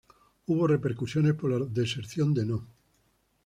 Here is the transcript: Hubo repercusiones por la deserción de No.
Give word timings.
Hubo 0.47 0.65
repercusiones 0.65 1.35
por 1.35 1.51
la 1.51 1.63
deserción 1.63 2.33
de 2.33 2.45
No. 2.47 2.65